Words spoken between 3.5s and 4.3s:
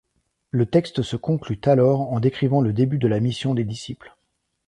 des disciples.